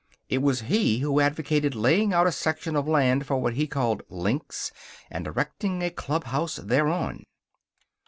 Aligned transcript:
It 0.29 0.39
was 0.41 0.61
he 0.61 0.97
who 0.97 1.19
advocated 1.19 1.75
laying 1.75 2.11
out 2.11 2.25
a 2.25 2.31
section 2.31 2.75
of 2.75 2.87
land 2.87 3.27
for 3.27 3.37
what 3.37 3.53
he 3.53 3.67
called 3.67 4.01
links, 4.09 4.71
and 5.11 5.27
erecting 5.27 5.83
a 5.83 5.91
clubhouse 5.91 6.55
thereon. 6.55 7.23